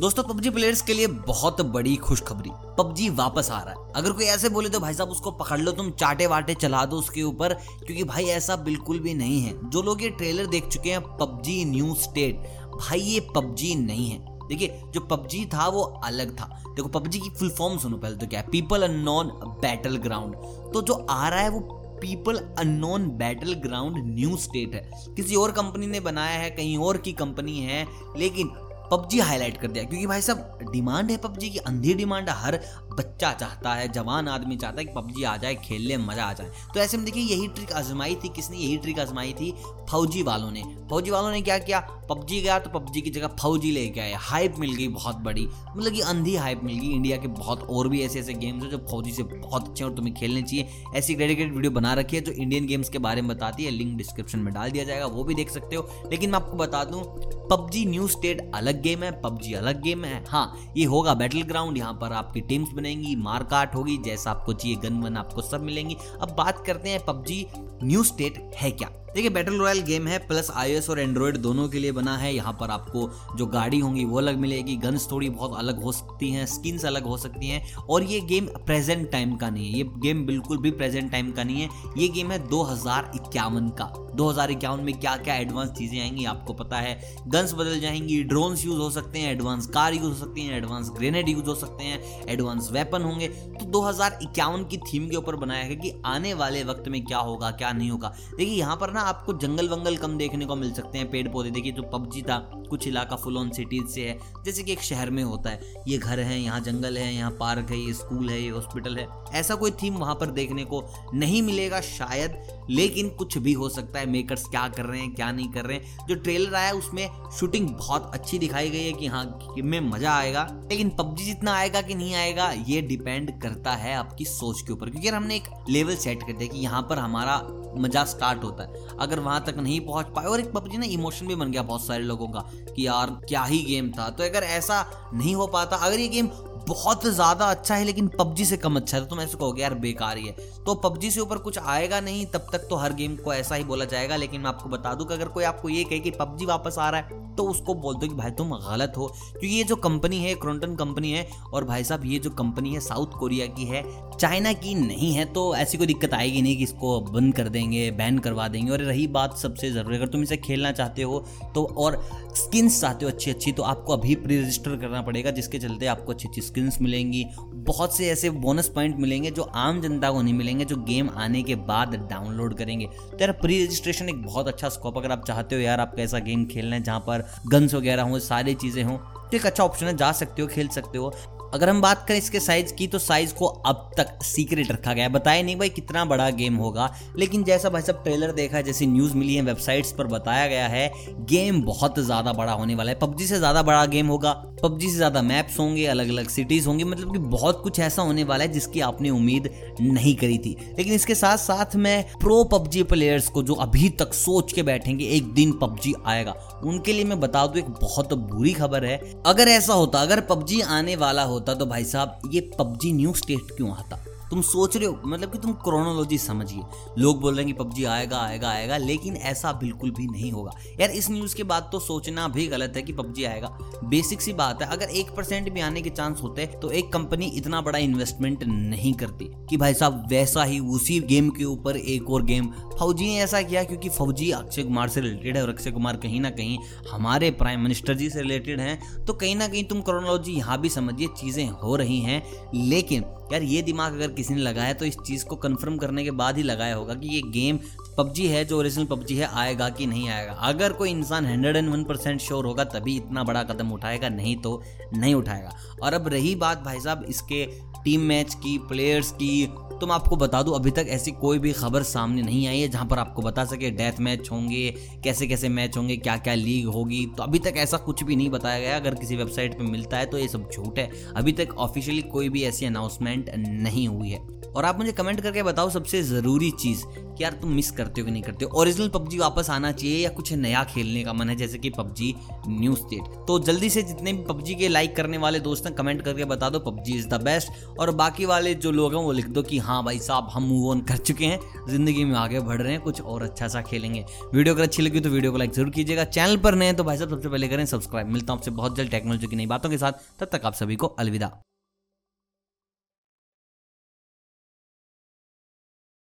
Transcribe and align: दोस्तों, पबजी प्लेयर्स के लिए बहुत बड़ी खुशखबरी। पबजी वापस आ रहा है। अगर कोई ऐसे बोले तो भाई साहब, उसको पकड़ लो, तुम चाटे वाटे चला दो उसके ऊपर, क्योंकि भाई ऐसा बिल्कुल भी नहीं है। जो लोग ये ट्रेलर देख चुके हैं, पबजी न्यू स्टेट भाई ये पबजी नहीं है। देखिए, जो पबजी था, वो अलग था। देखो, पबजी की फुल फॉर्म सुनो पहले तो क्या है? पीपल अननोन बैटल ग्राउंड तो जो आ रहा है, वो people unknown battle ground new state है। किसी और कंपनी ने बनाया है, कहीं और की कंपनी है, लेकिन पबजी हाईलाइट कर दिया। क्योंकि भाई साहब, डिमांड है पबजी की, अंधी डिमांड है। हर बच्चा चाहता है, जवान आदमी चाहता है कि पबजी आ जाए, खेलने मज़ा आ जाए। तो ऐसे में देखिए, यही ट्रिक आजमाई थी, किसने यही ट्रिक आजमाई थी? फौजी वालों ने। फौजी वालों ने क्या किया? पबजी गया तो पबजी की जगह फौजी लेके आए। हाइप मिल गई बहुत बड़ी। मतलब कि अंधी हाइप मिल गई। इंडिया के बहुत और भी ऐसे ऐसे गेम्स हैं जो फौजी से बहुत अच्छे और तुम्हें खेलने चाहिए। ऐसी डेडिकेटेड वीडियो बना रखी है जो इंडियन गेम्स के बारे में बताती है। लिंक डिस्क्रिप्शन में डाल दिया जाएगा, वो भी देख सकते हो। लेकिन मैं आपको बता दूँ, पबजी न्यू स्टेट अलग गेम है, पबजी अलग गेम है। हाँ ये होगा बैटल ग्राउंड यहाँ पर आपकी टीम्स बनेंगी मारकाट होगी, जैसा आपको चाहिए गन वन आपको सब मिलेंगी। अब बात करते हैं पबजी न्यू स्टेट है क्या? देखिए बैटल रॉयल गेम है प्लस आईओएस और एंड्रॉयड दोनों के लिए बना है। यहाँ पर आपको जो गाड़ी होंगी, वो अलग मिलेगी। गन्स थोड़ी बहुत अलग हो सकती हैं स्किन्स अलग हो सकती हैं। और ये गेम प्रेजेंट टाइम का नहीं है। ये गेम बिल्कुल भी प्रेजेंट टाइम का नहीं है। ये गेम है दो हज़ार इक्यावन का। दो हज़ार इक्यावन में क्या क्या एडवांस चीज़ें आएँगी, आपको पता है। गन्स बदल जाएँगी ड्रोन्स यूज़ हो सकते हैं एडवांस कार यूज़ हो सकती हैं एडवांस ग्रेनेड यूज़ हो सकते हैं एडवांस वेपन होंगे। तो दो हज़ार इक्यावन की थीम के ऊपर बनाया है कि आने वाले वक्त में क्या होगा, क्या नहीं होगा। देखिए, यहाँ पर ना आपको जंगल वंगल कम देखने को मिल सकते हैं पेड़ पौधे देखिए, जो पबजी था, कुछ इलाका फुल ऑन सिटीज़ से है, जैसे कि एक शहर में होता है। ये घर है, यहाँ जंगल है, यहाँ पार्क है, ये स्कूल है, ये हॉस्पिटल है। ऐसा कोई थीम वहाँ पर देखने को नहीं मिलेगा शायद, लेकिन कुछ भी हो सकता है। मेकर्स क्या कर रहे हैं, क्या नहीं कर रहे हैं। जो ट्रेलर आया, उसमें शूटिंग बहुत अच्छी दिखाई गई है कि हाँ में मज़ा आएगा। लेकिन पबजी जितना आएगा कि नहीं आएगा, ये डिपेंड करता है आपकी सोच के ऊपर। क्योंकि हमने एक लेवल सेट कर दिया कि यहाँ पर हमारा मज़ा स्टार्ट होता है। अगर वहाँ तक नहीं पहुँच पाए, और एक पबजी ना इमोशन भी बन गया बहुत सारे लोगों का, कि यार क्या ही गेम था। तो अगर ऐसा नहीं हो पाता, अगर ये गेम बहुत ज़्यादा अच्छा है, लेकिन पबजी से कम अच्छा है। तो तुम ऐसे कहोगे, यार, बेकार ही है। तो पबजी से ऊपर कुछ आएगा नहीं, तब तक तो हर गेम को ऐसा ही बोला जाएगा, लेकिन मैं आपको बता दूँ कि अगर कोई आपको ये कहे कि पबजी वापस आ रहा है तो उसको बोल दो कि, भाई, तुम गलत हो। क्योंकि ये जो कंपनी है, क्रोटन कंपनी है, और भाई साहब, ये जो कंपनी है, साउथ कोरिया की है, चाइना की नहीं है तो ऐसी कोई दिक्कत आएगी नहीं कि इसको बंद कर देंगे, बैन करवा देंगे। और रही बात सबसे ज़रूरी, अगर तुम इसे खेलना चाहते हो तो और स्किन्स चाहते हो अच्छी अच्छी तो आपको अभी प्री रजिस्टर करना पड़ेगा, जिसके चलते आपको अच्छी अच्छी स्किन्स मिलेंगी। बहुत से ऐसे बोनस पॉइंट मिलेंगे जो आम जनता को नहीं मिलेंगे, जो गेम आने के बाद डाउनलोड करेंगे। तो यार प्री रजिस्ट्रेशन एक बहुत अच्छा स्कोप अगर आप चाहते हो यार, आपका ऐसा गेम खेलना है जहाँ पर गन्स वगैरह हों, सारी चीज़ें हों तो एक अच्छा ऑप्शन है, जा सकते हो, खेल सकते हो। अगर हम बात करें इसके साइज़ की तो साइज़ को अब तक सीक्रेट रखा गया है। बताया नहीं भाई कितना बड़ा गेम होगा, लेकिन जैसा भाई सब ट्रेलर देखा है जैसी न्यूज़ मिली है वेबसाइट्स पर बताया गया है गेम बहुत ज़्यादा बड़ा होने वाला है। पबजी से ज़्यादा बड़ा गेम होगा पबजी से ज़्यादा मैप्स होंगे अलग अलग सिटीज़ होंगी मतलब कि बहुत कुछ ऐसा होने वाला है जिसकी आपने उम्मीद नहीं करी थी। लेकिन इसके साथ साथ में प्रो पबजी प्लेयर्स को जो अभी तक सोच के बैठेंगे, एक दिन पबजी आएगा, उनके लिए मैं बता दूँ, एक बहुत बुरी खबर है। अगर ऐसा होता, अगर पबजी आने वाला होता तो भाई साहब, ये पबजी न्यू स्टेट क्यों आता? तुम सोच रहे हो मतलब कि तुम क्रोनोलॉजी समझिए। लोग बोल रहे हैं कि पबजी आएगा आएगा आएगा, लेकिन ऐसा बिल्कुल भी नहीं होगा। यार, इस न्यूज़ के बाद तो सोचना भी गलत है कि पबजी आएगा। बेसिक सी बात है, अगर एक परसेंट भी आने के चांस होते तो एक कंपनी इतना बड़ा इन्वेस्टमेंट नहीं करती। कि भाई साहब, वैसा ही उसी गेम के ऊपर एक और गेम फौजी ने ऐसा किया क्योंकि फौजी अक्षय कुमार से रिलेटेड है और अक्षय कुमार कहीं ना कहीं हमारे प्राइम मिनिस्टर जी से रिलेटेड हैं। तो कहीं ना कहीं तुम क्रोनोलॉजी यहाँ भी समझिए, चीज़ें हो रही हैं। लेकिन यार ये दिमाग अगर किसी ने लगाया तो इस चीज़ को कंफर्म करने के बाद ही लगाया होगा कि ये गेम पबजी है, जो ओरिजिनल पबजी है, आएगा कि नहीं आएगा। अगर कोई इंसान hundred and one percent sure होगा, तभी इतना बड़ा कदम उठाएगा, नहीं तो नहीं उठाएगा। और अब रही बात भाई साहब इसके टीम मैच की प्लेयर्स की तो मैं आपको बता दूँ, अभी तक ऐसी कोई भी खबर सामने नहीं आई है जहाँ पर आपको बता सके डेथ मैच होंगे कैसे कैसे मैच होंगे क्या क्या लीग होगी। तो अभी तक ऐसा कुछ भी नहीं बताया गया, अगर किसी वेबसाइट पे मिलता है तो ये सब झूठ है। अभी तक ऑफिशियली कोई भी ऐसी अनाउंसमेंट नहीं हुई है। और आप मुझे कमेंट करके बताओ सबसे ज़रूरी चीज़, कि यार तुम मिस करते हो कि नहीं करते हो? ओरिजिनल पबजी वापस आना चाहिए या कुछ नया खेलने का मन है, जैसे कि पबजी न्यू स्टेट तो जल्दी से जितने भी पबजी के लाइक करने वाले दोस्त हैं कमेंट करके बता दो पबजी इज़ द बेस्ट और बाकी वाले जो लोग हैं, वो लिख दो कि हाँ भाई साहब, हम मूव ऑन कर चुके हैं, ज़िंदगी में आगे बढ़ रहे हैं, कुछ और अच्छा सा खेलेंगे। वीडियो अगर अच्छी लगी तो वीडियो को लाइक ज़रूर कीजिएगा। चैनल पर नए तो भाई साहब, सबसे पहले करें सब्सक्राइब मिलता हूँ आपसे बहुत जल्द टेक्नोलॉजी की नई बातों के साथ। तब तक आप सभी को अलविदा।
दोस्तों, 0.00 0.22
पबजी 0.24 0.50
प्लेयर्स 0.50 0.80
के 0.82 0.94
लिए 0.94 1.06
बहुत 1.06 1.60
बड़ी 1.60 1.96
खुशखबरी। 1.96 2.50
पबजी 2.78 3.08
वापस 3.08 3.50
आ 3.50 3.62
रहा 3.62 3.70
है। 3.70 3.92
अगर 3.96 4.12
कोई 4.12 4.24
ऐसे 4.24 4.48
बोले 4.48 4.68
तो 4.68 4.80
भाई 4.80 4.94
साहब, 4.94 5.08
उसको 5.08 5.30
पकड़ 5.30 5.58
लो, 5.60 5.72
तुम 5.72 5.90
चाटे 5.90 6.26
वाटे 6.26 6.54
चला 6.54 6.84
दो 6.84 6.96
उसके 6.96 7.22
ऊपर, 7.22 7.54
क्योंकि 7.54 8.04
भाई 8.04 8.24
ऐसा 8.24 8.56
बिल्कुल 8.56 8.98
भी 8.98 9.14
नहीं 9.14 9.40
है। 9.40 9.70
जो 9.70 9.82
लोग 9.82 10.02
ये 10.02 10.08
ट्रेलर 10.08 10.46
देख 10.46 10.68
चुके 10.68 10.90
हैं, 10.90 11.00
पबजी 11.16 11.64
न्यू 11.64 11.94
स्टेट 11.94 12.42
भाई 12.80 13.00
ये 13.00 13.20
पबजी 13.36 13.74
नहीं 13.74 14.08
है। 14.10 14.18
देखिए, 14.48 14.82
जो 14.90 15.00
पबजी 15.00 15.44
था, 15.46 15.66
वो 15.68 15.82
अलग 16.04 16.34
था। 16.40 16.62
देखो, 16.68 16.88
पबजी 16.88 17.18
की 17.18 17.30
फुल 17.30 17.50
फॉर्म 17.50 17.78
सुनो 17.78 17.96
पहले 17.96 18.16
तो 18.16 18.26
क्या 18.26 18.40
है? 18.40 18.46
पीपल 18.50 18.82
अननोन 18.82 19.30
बैटल 19.62 19.96
ग्राउंड 19.96 20.36
तो 20.74 20.82
जो 20.82 20.94
आ 21.10 21.28
रहा 21.28 21.40
है, 21.40 21.50
वो 21.50 21.60
people 22.00 22.36
unknown 22.58 23.08
battle 23.08 23.54
ground 23.54 23.96
new 23.98 24.36
state 24.36 24.74
है। 24.74 25.14
किसी 25.16 25.36
और 25.36 25.52
कंपनी 25.52 25.86
ने 25.86 26.00
बनाया 26.00 26.38
है, 26.38 26.50
कहीं 26.50 26.78
और 26.78 26.96
की 26.96 27.12
कंपनी 27.12 27.58
है, 27.58 27.86
लेकिन 28.16 28.50
पबजी 28.90 29.18
हाईलाइट 29.20 29.56
कर 29.56 29.68
दिया। 29.68 29.84
क्योंकि 29.84 30.06
भाई 30.06 30.20
साहब, 30.20 30.58
डिमांड 30.72 31.10
है 31.10 31.16
पबजी 31.16 31.50
की, 31.50 31.58
अंधी 31.58 31.94
डिमांड 31.94 32.28
है। 32.28 32.34
हर 32.34 32.60
बच्चा 32.98 33.32
चाहता 33.32 33.74
है, 33.74 33.92
जवान 33.92 34.28
आदमी 34.28 34.56
चाहता 34.56 34.80
है 34.80 34.84
कि 34.84 34.92
पबजी 34.92 35.22
आ 35.22 35.36
जाए, 35.36 35.54
खेलने 35.54 35.96
मज़ा 35.96 36.24
आ 36.24 36.32
जाए। 36.32 36.50
तो 36.74 36.80
ऐसे 36.80 36.96
में 36.96 37.06
देखिए, 37.06 37.22
यही 37.22 37.48
ट्रिक 37.48 37.72
आजमाई 37.72 38.14
थी, 38.14 38.28
किसने 38.28 38.56
यही 38.56 38.76
ट्रिक 38.76 38.98
आजमाई 38.98 39.32
थी? 39.32 39.54
फौजी 39.90 40.22
वालों 40.22 40.50
ने। 40.50 40.62
फौजी 40.90 41.10
वालों 41.10 41.30
ने 41.30 41.42
क्या 41.42 41.58
किया? 41.58 41.80
पबजी 41.80 42.40
गया 42.40 42.58
तो 42.58 42.70
पबजी 42.70 43.00
की 43.00 43.10
जगह 43.10 43.26
फौजी 43.26 43.70
लेके 43.70 44.00
आए। 44.00 44.12
हाइप 44.12 44.54
मिल 44.58 44.72
गई 44.72 44.88
बहुत 44.88 45.16
बड़ी। 45.16 45.48
मतलब 45.76 45.92
कि 45.92 46.00
अंधी 46.00 46.36
हाइप 46.36 46.60
मिल 46.64 46.78
गई। 46.78 46.88
इंडिया 46.88 47.16
के 47.16 47.28
बहुत 47.28 47.62
और 47.70 47.88
भी 47.88 48.02
ऐसे 48.02 48.20
ऐसे 48.20 48.34
गेम्स 48.34 48.62
हैं 48.62 48.70
जो 48.70 48.78
फौजी 48.90 49.12
से 49.12 49.22
बहुत 49.22 49.68
अच्छे 49.68 49.84
और 49.84 49.92
तुम्हें 49.92 50.14
खेलने 50.14 50.42
चाहिए। 50.42 50.68
ऐसी 50.94 51.14
डेडिकेटेड 51.14 51.54
वीडियो 51.54 51.70
बना 51.70 51.94
रखी 51.94 52.16
है 52.16 52.22
जो 52.22 52.32
इंडियन 52.32 52.66
गेम्स 52.66 52.88
के 52.88 52.98
बारे 52.98 53.22
में 53.22 53.36
बताती 53.36 53.64
है। 53.64 53.70
लिंक 53.70 53.96
डिस्क्रिप्शन 53.98 54.38
में 54.38 54.54
डाल 54.54 54.70
दिया 54.70 54.84
जाएगा, 54.84 55.06
वो 55.06 55.24
भी 55.24 55.34
देख 55.34 55.50
सकते 55.50 55.76
हो। 55.76 55.88
लेकिन 56.10 56.30
मैं 56.30 56.36
आपको 56.36 56.56
बता 56.56 56.84
दूँ, 56.84 57.02
पबजी 57.48 57.84
न्यू 57.86 58.08
स्टेट 58.08 58.50
अलग 58.54 58.77
गेम 58.82 59.02
है, 59.02 59.10
पबजी 59.22 59.52
अलग 59.54 59.82
गेम 59.82 60.04
है। 60.04 60.22
हाँ 60.28 60.72
ये 60.76 60.84
होगा 60.84 61.14
बैटल 61.14 61.42
ग्राउंड 61.42 61.78
यहाँ 61.78 61.92
पर 61.92 62.12
आपकी 62.12 62.40
टीम्स 62.40 62.72
बनेंगी 62.74 63.14
मारकाट 63.16 63.74
होगी, 63.74 63.96
जैसा 63.98 64.30
आपको 64.30 64.52
चाहिए 64.52 64.76
गन 64.78 65.00
वन 65.00 65.16
आपको 65.16 65.42
सब 65.42 65.62
मिलेंगी। 65.62 65.96
अब 66.22 66.34
बात 66.38 66.64
करते 66.66 66.90
हैं 66.90 67.04
पबजी 67.06 67.46
न्यू 67.56 68.02
स्टेट 68.04 68.50
है 68.56 68.70
क्या? 68.70 68.90
देखिए 69.18 69.30
बैटल 69.30 69.54
रॉयल 69.58 69.80
गेम 69.82 70.06
है 70.06 70.18
प्लस 70.18 70.50
आईओएस 70.50 70.88
और 70.90 70.98
एंड्रॉयड 71.00 71.36
दोनों 71.36 71.66
के 71.68 71.78
लिए 71.78 71.92
बना 71.92 72.16
है। 72.16 72.32
यहाँ 72.34 72.52
पर 72.52 72.70
आपको 72.70 73.08
जो 73.36 73.46
गाड़ी 73.46 73.78
होंगी, 73.78 74.04
वो 74.04 74.18
अलग 74.18 74.36
मिलेगी। 74.38 74.76
गन्स 74.76 75.10
थोड़ी 75.10 75.30
बहुत 75.30 75.58
अलग 75.58 75.82
हो 75.82 75.92
सकती 75.92 76.30
हैं 76.30 76.46
स्किन्स 76.46 76.84
अलग 76.84 77.04
हो 77.04 77.16
सकती 77.16 77.48
हैं। 77.48 77.74
और 77.80 78.02
ये 78.02 78.20
गेम 78.28 78.46
प्रेजेंट 78.66 79.10
टाइम 79.12 79.36
का 79.36 79.50
नहीं 79.50 79.70
है। 79.70 79.78
ये 79.78 79.84
गेम 79.98 80.24
बिल्कुल 80.26 80.58
भी 80.58 80.70
प्रेजेंट 80.72 81.10
टाइम 81.12 81.32
का 81.32 81.44
नहीं 81.44 81.62
है। 81.62 81.68
ये 81.98 82.08
गेम 82.08 82.30
है 82.30 82.38
दो 82.48 82.62
हज़ार 82.62 83.10
इक्यावन 83.14 83.68
का। 83.80 83.92
दो 84.14 84.28
हज़ार 84.28 84.50
इक्यावन 84.50 84.80
में 84.84 84.98
क्या 85.00 85.16
क्या 85.16 85.34
एडवांस 85.36 85.70
चीज़ें 85.70 85.98
आएँगी, 86.00 86.24
आपको 86.24 86.52
पता 86.52 86.76
है। 86.76 86.94
गन्स 87.28 87.52
बदल 87.54 87.78
जाएँगी 87.80 88.22
ड्रोन्स 88.24 88.64
यूज़ 88.64 88.78
हो 88.78 88.88
सकते 88.90 89.18
हैं 89.18 89.32
एडवांस 89.32 89.66
कार 89.66 89.94
यूज़ 89.94 90.04
हो 90.04 90.14
सकती 90.14 90.46
हैं 90.46 90.56
एडवांस 90.56 90.90
ग्रेनेड 90.96 91.28
यूज़ 91.28 91.44
हो 91.44 91.54
सकते 91.54 91.84
हैं 91.84 92.26
एडवांस 92.28 92.68
वेपन 92.72 93.02
होंगे। 93.02 93.28
तो 93.28 93.66
दो 93.66 93.82
हज़ार 93.82 94.18
इक्यावन 94.22 94.64
की 94.64 94.78
थीम 94.86 95.08
के 95.08 95.16
ऊपर 95.16 95.36
बनाया 95.36 95.64
है 95.64 95.76
कि 95.76 95.92
आने 96.06 96.34
वाले 96.34 96.64
वक्त 96.64 96.88
में 96.88 97.04
क्या 97.04 97.18
होगा, 97.18 97.50
क्या 97.50 97.72
नहीं 97.72 97.90
होगा। 97.90 98.14
देखिए, 98.36 98.54
यहाँ 98.54 98.76
पर 98.76 98.92
ना 98.92 99.06
आपको 99.08 99.32
जंगल 99.32 99.68
वंगल 99.68 99.96
कम 99.96 100.16
देखने 100.18 100.44
को 100.44 100.56
मिल 100.56 100.72
सकते 100.72 100.98
हैं 100.98 101.10
पेड़ 101.10 101.28
पौधे 101.28 101.50
देखिए, 101.50 101.72
जो 101.72 101.82
पबजी 101.82 102.22
था, 102.22 102.38
कुछ 102.70 102.86
इलाका 102.86 103.16
फुल 103.16 103.36
ऑन 103.36 103.50
सिटीज़ 103.50 103.86
से 103.86 104.08
है, 104.08 104.18
जैसे 104.44 104.62
कि 104.62 104.72
एक 104.72 104.82
शहर 104.82 105.10
में 105.10 105.22
होता 105.22 105.50
है। 105.50 105.74
ये 105.88 105.98
घर 105.98 106.20
है, 106.20 106.40
यहाँ 106.40 106.60
जंगल 106.60 106.98
है, 106.98 107.14
यहाँ 107.14 107.30
पार्क 107.30 107.70
है, 107.70 107.78
ये 107.78 107.92
स्कूल 107.92 108.28
है, 108.30 108.40
ये 108.42 108.48
हॉस्पिटल 108.48 108.96
है। 108.96 109.06
ऐसा 109.32 109.54
कोई 109.54 109.70
थीम 109.70 109.94
वहाँ 109.94 110.14
पर 110.14 110.30
देखने 110.30 110.64
को 110.64 110.82
नहीं 111.14 111.42
मिलेगा 111.42 111.80
शायद, 111.80 112.38
लेकिन 112.70 113.08
कुछ 113.08 113.38
भी 113.38 113.52
हो 113.52 113.68
सकता 113.68 113.98
है। 113.98 114.06
मेकर्स 114.06 114.44
क्या 114.44 114.68
कर 114.68 114.84
रहे 114.84 115.00
हैं, 115.00 115.14
क्या 115.14 115.30
नहीं 115.32 115.48
कर 115.48 115.64
रहे 115.64 115.76
हैं। 115.76 116.06
जो 116.06 116.14
ट्रेलर 116.14 116.54
आया, 116.54 116.72
उसमें 116.72 117.08
शूटिंग 117.38 117.68
बहुत 117.68 118.10
अच्छी 118.14 118.38
दिखाई 118.38 118.70
गई 118.70 118.84
है 118.84 118.92
कि 118.92 119.06
हाँ 119.06 119.54
में 119.58 119.80
मज़ा 119.80 120.16
आएगा। 120.16 120.46
लेकिन 120.70 120.90
पबजी 120.90 121.24
जितना 121.24 121.54
आएगा 121.54 121.80
कि 121.80 121.94
नहीं 121.94 122.14
आएगा, 122.14 122.50
ये 122.68 122.82
डिपेंड 122.82 123.40
करता 123.40 123.72
है 123.72 123.94
आपकी 123.94 124.24
सोच 124.24 124.60
के 124.62 124.72
ऊपर। 124.72 124.90
क्योंकि 124.90 125.08
हमने 125.08 125.36
एक 125.36 125.48
लेवल 125.68 125.96
सेट 125.96 126.22
कर 126.22 126.32
दिया 126.32 126.48
कि 126.48 126.58
यहाँ 126.58 126.82
पर 126.82 126.98
हमारा 126.98 127.42
मज़ा 127.76 128.04
स्टार्ट 128.04 128.44
होता 128.44 128.62
है। 128.62 128.87
अगर 129.00 129.20
वहाँ 129.20 129.44
तक 129.44 129.58
नहीं 129.58 129.80
पहुँच 129.80 130.06
पाए, 130.06 130.24
और 130.24 130.40
एक 130.40 130.52
पबजी 130.52 130.78
ना 130.78 130.86
इमोशन 130.86 131.26
भी 131.26 131.34
बन 131.34 131.50
गया 131.50 131.62
बहुत 131.62 131.86
सारे 131.86 132.04
लोगों 132.04 132.28
का, 132.28 132.40
कि 132.76 132.86
यार 132.86 133.10
क्या 133.28 133.44
ही 133.44 133.62
गेम 133.62 133.90
था। 133.90 134.08
तो 134.10 134.24
अगर 134.24 134.42
ऐसा 134.42 134.84
नहीं 135.14 135.34
हो 135.34 135.46
पाता, 135.46 135.76
अगर 135.76 135.98
ये 136.00 136.08
गेम 136.08 136.28
बहुत 136.68 137.06
ज़्यादा 137.06 137.44
अच्छा 137.46 137.74
है, 137.74 137.84
लेकिन 137.84 138.08
पबजी 138.08 138.44
से 138.44 138.56
कम 138.56 138.76
अच्छा 138.76 138.96
है। 138.96 139.02
तो 139.02 139.08
तुम 139.10 139.20
ऐसे 139.20 139.36
कहोगे, 139.36 139.62
यार, 139.62 139.74
बेकार 139.76 140.16
ही 140.18 140.26
है। 140.26 140.32
तो 140.66 140.74
पबजी 140.76 141.10
से 141.10 141.20
ऊपर 141.20 141.38
कुछ 141.38 141.58
आएगा 141.58 142.00
नहीं, 142.00 142.26
तब 142.26 142.46
तक 142.52 142.66
तो 142.70 142.76
हर 142.76 142.92
गेम 142.94 143.16
को 143.16 143.32
ऐसा 143.34 143.54
ही 143.54 143.64
बोला 143.64 143.84
जाएगा, 143.86 144.16
लेकिन 144.16 144.40
मैं 144.40 144.48
आपको 144.48 144.68
बता 144.68 144.94
दूँ 144.94 145.06
कि 145.06 145.14
अगर 145.14 145.28
कोई 145.28 145.44
आपको 145.44 145.68
ये 145.68 145.84
कहे 145.84 145.98
कि 145.98 146.10
पबजी 146.10 146.46
वापस 146.46 146.78
आ 146.78 146.90
रहा 146.90 147.00
है 147.00 147.26
तो 147.36 147.44
उसको 147.44 147.74
बोल 147.74 147.94
दो 147.94 148.06
कि, 148.06 148.14
भाई, 148.14 148.30
तुम 148.30 148.54
गलत 148.60 148.94
हो। 148.96 149.06
क्योंकि 149.06 149.48
ये 149.48 149.64
जो 149.64 149.76
कंपनी 149.76 150.16
है, 150.18 150.34
क्रोटन 150.34 150.74
कंपनी 150.76 151.10
है, 151.12 151.26
और 151.52 151.64
भाई 151.64 151.84
साहब, 151.84 152.04
ये 152.04 152.18
जो 152.18 152.30
कंपनी 152.30 152.72
है, 152.74 152.80
साउथ 152.80 153.18
कोरिया 153.18 153.46
की 153.48 153.64
है, 153.64 153.82
चाइना 154.18 154.52
की 154.54 154.74
नहीं 154.76 155.12
है 155.12 155.24
तो 155.24 155.54
ऐसी 155.56 155.78
कोई 155.78 155.86
दिक्कत 155.86 156.14
आएगी 156.14 156.42
नहीं 156.42 156.56
कि 156.56 156.62
इसको 156.62 157.00
बंद 157.02 157.34
कर 157.34 157.48
देंगे, 157.48 157.90
बैन 157.90 158.18
करवा 158.18 158.48
देंगे। 158.48 158.72
और 158.72 158.80
रही 158.80 159.06
बात 159.08 159.36
सबसे 159.38 159.70
ज़रूरी, 159.70 159.96
अगर 159.96 160.06
तुम 160.06 160.22
इसे 160.22 160.36
खेलना 160.38 160.72
चाहते 160.72 161.02
हो 161.02 161.24
तो 161.54 161.64
और 161.78 162.02
स्किन्स 162.36 162.80
चाहते 162.80 163.04
हो 163.04 163.10
अच्छी 163.10 163.30
अच्छी 163.30 163.52
तो 163.52 163.62
आपको 163.64 163.92
अभी 163.92 164.14
प्री 164.16 164.40
रजिस्टर 164.40 164.76
करना 164.76 165.02
पड़ेगा, 165.02 165.30
जिसके 165.30 165.58
चलते 165.58 165.86
आपको 165.88 166.12
अच्छी 166.12 166.28
अच्छी 166.28 166.42
स्किन्स 166.58 166.80
मिलेंगी। 166.82 167.24
बहुत 167.66 167.96
से 167.96 168.08
ऐसे 168.10 168.30
बोनस 168.30 168.68
पॉइंट 168.68 168.96
मिलेंगे 168.96 169.30
जो 169.30 169.42
आम 169.42 169.80
जनता 169.80 170.10
को 170.10 170.22
नहीं 170.22 170.34
मिलेंगे, 170.34 170.64
जो 170.64 170.76
गेम 170.78 171.10
आने 171.16 171.42
के 171.42 171.54
बाद 171.54 171.94
डाउनलोड 172.10 172.56
करेंगे। 172.58 172.86
तो 172.86 173.18
यार 173.20 173.32
प्री 173.32 173.64
रजिस्ट्रेशन 173.64 174.08
एक 174.08 174.22
बहुत 174.22 174.48
अच्छा 174.48 174.68
स्कोप 174.68 174.98
अगर 174.98 175.12
आप 175.12 175.24
चाहते 175.26 175.54
हो 175.54 175.60
यार, 175.60 175.80
आपका 175.80 176.02
ऐसा 176.02 176.18
गेम 176.20 176.44
खेलना 176.46 176.76
है 176.76 176.82
जहाँ 176.82 177.00
पर 177.00 177.26
गन्स 177.48 177.74
वगैरह 177.74 178.02
हों, 178.02 178.18
सारी 178.20 178.54
चीज़ें 178.54 178.82
हों 178.84 178.96
तो 178.96 179.36
एक 179.36 179.46
अच्छा 179.46 179.64
ऑप्शन 179.64 179.86
है, 179.86 179.96
जा 179.96 180.12
सकते 180.12 180.42
हो, 180.42 180.48
खेल 180.48 180.68
सकते 180.68 180.98
हो। 180.98 181.12
अगर 181.54 181.70
हम 181.70 181.80
बात 181.80 182.04
करें 182.08 182.18
इसके 182.18 182.40
साइज़ 182.40 182.72
की 182.74 182.86
तो 182.86 182.98
साइज़ 182.98 183.34
को 183.34 183.46
अब 183.46 183.90
तक 183.96 184.22
सीक्रेट 184.24 184.72
रखा 184.72 184.92
गया 184.94 185.04
है। 185.04 185.12
बताया 185.12 185.42
नहीं 185.42 185.56
भाई 185.56 185.68
कितना 185.70 186.04
बड़ा 186.04 186.28
गेम 186.32 186.56
होगा, 186.56 186.90
लेकिन 187.18 187.44
जैसा 187.44 187.70
भाई 187.70 187.82
सब 187.82 188.02
ट्रेलर 188.04 188.32
देखा 188.32 188.56
है 188.56 188.62
जैसी 188.62 188.86
न्यूज़ 188.86 189.14
मिली 189.16 189.34
है 189.34 189.42
वेबसाइट्स 189.42 189.92
पर 189.92 190.06
बताया 190.08 190.46
गया 190.46 190.66
है 190.68 190.90
गेम 191.26 191.62
बहुत 191.62 191.98
ज़्यादा 192.00 192.32
बड़ा 192.32 192.52
होने 192.52 192.74
वाला 192.74 192.90
है। 192.90 192.98
पबजी 192.98 193.26
से 193.26 193.38
ज़्यादा 193.38 193.62
बड़ा 193.62 193.84
गेम 193.86 194.06
होगा 194.06 194.32
पबजी 194.62 194.88
से 194.90 194.96
ज़्यादा 194.96 195.20
मैप्स 195.22 195.58
होंगे 195.58 195.84
अलग 195.86 196.08
अलग 196.08 196.28
सिटीज़ 196.28 196.66
होंगी 196.66 196.84
मतलब 196.84 197.12
कि 197.12 197.18
बहुत 197.20 197.60
कुछ 197.62 197.78
ऐसा 197.80 198.02
होने 198.02 198.24
वाला 198.24 198.44
है 198.44 198.50
जिसकी 198.52 198.80
आपने 198.80 199.10
उम्मीद 199.10 199.48
नहीं 199.80 200.14
करी 200.16 200.38
थी। 200.38 200.56
लेकिन 200.78 200.92
इसके 200.94 201.14
साथ 201.14 201.36
साथ 201.38 201.76
में 201.76 202.04
प्रो 202.20 202.42
पबजी 202.52 202.82
प्लेयर्स 202.84 203.28
को 203.28 203.42
जो 203.42 203.54
अभी 203.56 203.88
तक 203.90 204.14
सोच 204.14 204.52
के 204.52 204.62
बैठेंगे, 204.62 205.04
एक 205.06 205.32
दिन 205.34 205.52
पबजी 205.52 205.94
आएगा, 206.06 206.34
उनके 206.64 206.92
लिए 206.92 207.04
मैं 207.04 207.20
बता 207.20 207.46
दूँ, 207.46 207.58
एक 207.58 207.68
बहुत 207.72 208.12
बुरी 208.14 208.52
खबर 208.52 208.84
है। 208.84 208.96
अगर 209.26 209.48
ऐसा 209.48 209.74
होता, 209.74 210.00
अगर 210.00 210.20
पबजी 210.22 210.60
आने 210.60 210.96
वाला 210.96 211.22
होता 211.38 211.54
तो 211.54 211.66
भाई 211.66 211.84
साहब, 211.84 212.20
ये 212.30 212.50
पबजी 212.58 212.92
न्यू 212.92 213.12
स्टेट 213.14 213.56
क्यों 213.56 213.70
आता? 213.70 214.04
तुम 214.30 214.40
सोच 214.42 214.76
रहे 214.76 214.86
हो 214.86 215.00
मतलब 215.06 215.32
कि 215.32 215.38
तुम 215.38 215.52
क्रोनोलॉजी 215.52 216.18
समझिए। 216.18 216.62
लोग 216.98 217.20
बोल 217.20 217.34
रहे 217.34 217.44
हैं 217.44 217.54
कि 217.54 217.64
पबजी 217.64 217.84
आएगा 217.84 218.16
आएगा 218.18 218.48
आएगा, 218.48 218.76
लेकिन 218.76 219.16
ऐसा 219.16 219.52
बिल्कुल 219.52 219.90
भी 219.90 220.06
नहीं 220.06 220.32
होगा। 220.32 220.52
यार, 220.80 220.90
इस 220.90 221.10
न्यूज़ 221.10 221.34
के 221.36 221.42
बाद 221.42 221.68
तो 221.72 221.78
सोचना 221.80 222.28
भी 222.28 222.46
गलत 222.46 222.72
है 222.76 222.82
कि 222.82 222.92
पबजी 222.92 223.24
आएगा। 223.24 223.58
बेसिक 223.84 224.20
सी 224.20 224.32
बात 224.32 224.62
है, 224.62 224.68
अगर 224.68 224.86
एक 224.86 225.10
परसेंट 225.10 225.52
भी 225.52 225.60
आने 225.60 225.82
के 225.82 225.90
चांस 225.90 226.20
होते 226.22 226.46
तो 226.46 226.70
एक 226.70 226.92
कंपनी 226.92 227.26
इतना 227.26 227.60
बड़ा 227.60 227.78
इन्वेस्टमेंट 227.78 228.44
नहीं 228.44 228.92
करती। 228.94 229.30
कि 229.48 229.56
भाई 229.56 229.74
साहब, 229.74 230.04
वैसा 230.08 230.44
ही 230.44 230.58
उसी 230.58 231.00
गेम 231.00 231.30
के 231.30 231.44
ऊपर 231.44 231.76
एक 231.76 232.10
और 232.10 232.22
गेम 232.22 232.50
फौजी 232.78 233.06
ने 233.06 233.16
ऐसा 233.16 233.42
किया 233.42 233.62
क्योंकि 233.64 233.88
फौजी 233.88 234.30
अक्षय 234.30 234.62
कुमार 234.62 234.88
से 234.88 235.00
रिलेटेड 235.00 235.36
है 235.36 235.42
और 235.42 235.48
अक्षय 235.48 235.70
कुमार 235.70 235.96
कहीं 235.96 236.20
ना 236.20 236.30
कहीं 236.30 236.58
हमारे 236.90 237.30
प्राइम 237.32 237.60
मिनिस्टर 237.60 237.94
जी 237.94 238.08
से 238.10 238.22
रिलेटेड 238.22 238.60
हैं। 238.60 239.04
तो 239.04 239.12
कहीं 239.12 239.34
ना 239.36 239.48
कहीं 239.48 239.64
तुम 239.64 239.80
क्रोनोलॉजी 239.80 240.32
यहाँ 240.32 240.60
भी 240.60 240.68
समझिए, 240.68 241.08
चीज़ें 241.20 241.48
हो 241.48 241.76
रही 241.76 242.00
हैं। 242.00 242.22
लेकिन 242.54 243.04
यार 243.32 243.42
ये 243.42 243.62
दिमाग 243.62 243.92
अगर 243.92 244.10
किसी 244.10 244.34
ने 244.34 244.40
लगाया 244.40 244.72
तो 244.72 244.84
इस 244.84 244.96
चीज़ 245.06 245.24
को 245.24 245.36
कंफर्म 245.36 245.76
करने 245.76 246.04
के 246.04 246.10
बाद 246.10 246.36
ही 246.36 246.42
लगाया 246.42 246.74
होगा 246.74 246.94
कि 246.94 247.08
ये 247.08 247.20
गेम 247.30 247.58
पबजी 247.98 248.26
है, 248.26 248.44
जो 248.44 248.58
ओरिजिनल 248.58 248.86
पबजी 248.86 249.16
है, 249.16 249.28
आएगा 249.34 249.68
कि 249.68 249.86
नहीं 249.86 250.08
आएगा। 250.08 250.32
अगर 250.32 250.72
कोई 250.72 250.90
इंसान 250.90 251.26
hundred 251.26 251.56
and 251.56 251.68
one 251.70 251.84
percent 251.84 252.20
sure 252.20 252.46
होगा, 252.46 252.64
तभी 252.64 252.96
इतना 252.96 253.24
बड़ा 253.24 253.42
कदम 253.42 253.72
उठाएगा, 253.72 254.08
नहीं 254.08 254.36
तो 254.36 254.62
नहीं 254.94 255.14
उठाएगा। 255.14 255.56
और 255.82 255.94
अब 255.94 256.08
रही 256.08 256.34
बात 256.34 256.62
भाई 256.62 256.80
साहब 256.80 257.04
इसके 257.08 257.44
टीम 257.88 258.00
मैच 258.00 258.34
की 258.34 258.56
प्लेयर्स 258.68 259.10
की 259.12 259.46
तो 259.80 259.86
मैं 259.86 259.94
आपको 259.94 260.16
बता 260.16 260.42
दूँ, 260.42 260.54
अभी 260.54 260.70
तक 260.70 260.86
ऐसी 260.88 261.10
कोई 261.12 261.38
भी 261.38 261.52
खबर 261.52 261.82
सामने 261.82 262.22
नहीं 262.22 262.46
आई 262.48 262.60
है 262.60 262.68
जहाँ 262.68 262.86
पर 262.86 262.98
आपको 262.98 263.22
बता 263.22 263.44
सके 263.44 263.70
डेथ 263.70 264.00
मैच 264.00 264.30
होंगे 264.32 264.70
कैसे 265.04 265.26
कैसे 265.26 265.48
मैच 265.48 265.76
होंगे 265.76 265.96
क्या 265.96 266.16
क्या 266.18 266.34
लीग 266.34 266.66
होगी। 266.68 267.04
तो 267.16 267.22
अभी 267.22 267.38
तक 267.38 267.54
ऐसा 267.56 267.76
कुछ 267.78 268.02
भी 268.04 268.16
नहीं 268.16 268.30
बताया 268.30 268.60
गया, 268.60 268.76
अगर 268.76 268.94
किसी 268.94 269.16
वेबसाइट 269.16 269.58
पे 269.58 269.64
मिलता 269.64 269.98
है 269.98 270.06
तो 270.06 270.18
ये 270.18 270.28
सब 270.28 270.50
झूठ 270.50 270.78
है। 270.78 270.90
अभी 271.16 271.32
तक 271.32 271.54
ऑफिशियली 271.58 272.02
कोई 272.08 272.28
भी 272.28 272.42
ऐसी 272.44 272.66
अनाउंसमेंट 272.66 273.30
नहीं 273.36 273.88
हुई 273.88 274.10
है। 274.10 274.26
और 274.48 274.64
आप 274.64 274.78
मुझे 274.78 274.92
कमेंट 274.92 275.20
करके 275.20 275.42
बताओ 275.42 275.70
सबसे 275.70 276.02
ज़रूरी 276.02 276.50
चीज़, 276.52 276.82
कि 276.86 277.24
यार 277.24 277.32
तुम 277.32 277.50
मिस 277.52 277.70
करते 277.70 278.00
हो 278.00 278.04
कि 278.04 278.12
नहीं 278.12 278.22
करते 278.22 278.44
हो? 278.44 278.50
ओरिजिनल 278.60 278.88
पबजी 278.88 279.18
वापस 279.18 279.50
आना 279.50 279.70
चाहिए 279.72 279.96
या 279.98 280.10
कुछ 280.10 280.32
नया 280.34 280.62
खेलने 280.64 281.02
का 281.04 281.12
मन 281.12 281.28
है, 281.28 281.36
जैसे 281.36 281.58
कि 281.58 281.70
पबजी 281.70 282.14
न्यू 282.48 282.74
स्टेट 282.76 283.26
तो 283.28 283.38
जल्दी 283.40 283.70
से 283.70 283.82
जितने 283.82 284.12
भी 284.12 284.24
पबजी 284.24 284.54
के 284.54 284.68
लाइक 284.68 284.96
करने 284.96 285.18
वाले 285.18 285.40
दोस्त 285.40 285.66
हैं 285.66 285.74
कमेंट 285.74 286.02
करके 286.02 286.24
बता 286.26 286.50
दो 286.50 286.58
पबजी 286.60 286.96
इज़ 286.98 287.08
द 287.08 287.20
बेस्ट 287.22 287.77
और 287.78 287.90
बाकी 287.92 288.24
वाले 288.26 288.54
जो 288.56 288.70
लोग 288.72 288.94
हैं, 288.94 289.02
वो 289.02 289.12
लिख 289.12 289.26
दो 289.28 289.42
कि 289.42 289.58
हाँ 289.60 289.82
भाई 289.84 289.98
साहब, 290.00 290.28
हम 290.32 290.42
मूव 290.42 290.68
ऑन 290.70 290.80
कर 290.80 290.96
चुके 290.98 291.26
हैं, 291.26 291.40
ज़िंदगी 291.68 292.04
में 292.04 292.14
आगे 292.16 292.40
बढ़ 292.40 292.60
रहे 292.62 292.72
हैं, 292.72 292.80
कुछ 292.80 293.00
और 293.02 293.22
अच्छा 293.22 293.48
सा 293.48 293.62
खेलेंगे। 293.62 294.04
वीडियो 294.34 294.54
अगर 294.54 294.62
अच्छी 294.62 294.82
लगी 294.82 295.00
तो 295.00 295.10
वीडियो 295.10 295.32
को 295.32 295.38
लाइक 295.38 295.52
ज़रूर 295.52 295.70
कीजिएगा। 295.70 296.04
चैनल 296.06 296.36
पर 296.36 296.54
नए 296.54 296.72
तो 296.72 296.84
भाई 296.84 296.96
साहब, 296.96 297.10
सबसे 297.10 297.28
पहले 297.28 297.48
करें 297.48 297.66
सब्सक्राइब 297.66 298.08
मिलता 298.08 298.32
हूँ 298.32 298.40
आपसे 298.40 298.50
बहुत 298.52 298.76
जल्द 298.76 298.90
टेक्नोलॉजी 298.90 299.26
की 299.26 299.36
नई 299.36 299.46
बातों 299.46 299.70
के 299.70 299.78
साथ। 299.78 299.92
तब 300.20 300.28
तक 300.32 300.46
आप 300.46 300.54
सभी 300.54 300.76
को 300.76 300.86
अलविदा। 300.86 301.32